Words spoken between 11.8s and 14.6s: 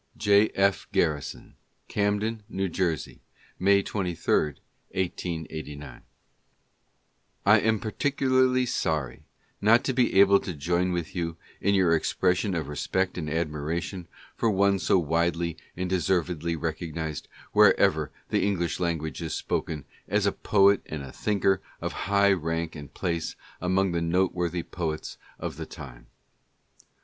expression of respect and admiration for